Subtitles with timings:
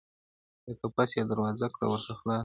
[0.65, 2.29] •د قفس یې دروازه کړه ورته خلاصه-